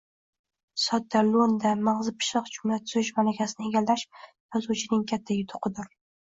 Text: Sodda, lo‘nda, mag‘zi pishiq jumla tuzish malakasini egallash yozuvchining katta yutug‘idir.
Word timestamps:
Sodda, 0.85 1.19
lo‘nda, 1.35 1.73
mag‘zi 1.87 2.13
pishiq 2.23 2.49
jumla 2.55 2.79
tuzish 2.87 3.11
malakasini 3.19 3.69
egallash 3.73 4.07
yozuvchining 4.57 5.05
katta 5.13 5.39
yutug‘idir. 5.39 5.95